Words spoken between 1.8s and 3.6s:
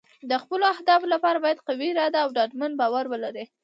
اراده او ډاډمن باور ولرو.